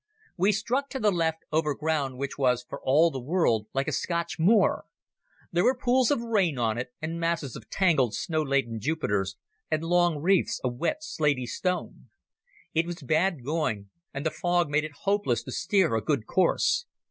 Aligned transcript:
We 0.35 0.51
struck 0.51 0.89
to 0.89 0.99
the 0.99 1.11
left, 1.11 1.43
over 1.51 1.75
ground 1.75 2.17
which 2.17 2.35
was 2.35 2.65
for 2.67 2.81
all 2.81 3.11
the 3.11 3.19
world 3.21 3.67
like 3.71 3.87
a 3.87 3.91
Scotch 3.91 4.39
moor. 4.39 4.85
There 5.51 5.63
were 5.63 5.77
pools 5.77 6.09
of 6.09 6.21
rain 6.21 6.57
on 6.57 6.79
it, 6.79 6.89
and 7.03 7.19
masses 7.19 7.55
of 7.55 7.69
tangled 7.69 8.15
snow 8.15 8.41
laden 8.41 8.79
junipers, 8.79 9.37
and 9.69 9.83
long 9.83 10.17
reefs 10.17 10.59
of 10.63 10.77
wet 10.77 11.03
slaty 11.03 11.45
stone. 11.45 12.09
It 12.73 12.87
was 12.87 13.03
bad 13.03 13.45
going, 13.45 13.91
and 14.11 14.25
the 14.25 14.31
fog 14.31 14.71
made 14.71 14.85
it 14.85 14.95
hopeless 15.03 15.43
to 15.43 15.51
steer 15.51 15.93
a 15.93 16.01
good 16.01 16.25
course. 16.25 16.87